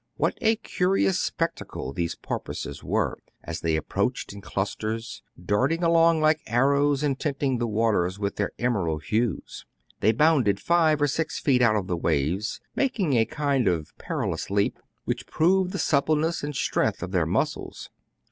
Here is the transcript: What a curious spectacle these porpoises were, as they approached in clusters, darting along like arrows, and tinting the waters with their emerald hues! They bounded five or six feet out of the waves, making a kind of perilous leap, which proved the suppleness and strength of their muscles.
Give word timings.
What 0.15 0.35
a 0.41 0.55
curious 0.55 1.19
spectacle 1.19 1.93
these 1.93 2.15
porpoises 2.15 2.83
were, 2.83 3.19
as 3.43 3.59
they 3.61 3.75
approached 3.75 4.33
in 4.33 4.41
clusters, 4.41 5.21
darting 5.39 5.83
along 5.83 6.21
like 6.21 6.41
arrows, 6.47 7.03
and 7.03 7.19
tinting 7.19 7.59
the 7.59 7.67
waters 7.67 8.17
with 8.17 8.35
their 8.37 8.51
emerald 8.57 9.03
hues! 9.03 9.63
They 9.99 10.11
bounded 10.11 10.59
five 10.59 11.03
or 11.03 11.07
six 11.07 11.37
feet 11.37 11.61
out 11.61 11.75
of 11.75 11.85
the 11.85 11.97
waves, 11.97 12.59
making 12.75 13.13
a 13.13 13.25
kind 13.25 13.67
of 13.67 13.95
perilous 13.99 14.49
leap, 14.49 14.79
which 15.05 15.27
proved 15.27 15.71
the 15.71 15.77
suppleness 15.77 16.41
and 16.41 16.55
strength 16.55 17.03
of 17.03 17.11
their 17.11 17.27
muscles. 17.27 17.91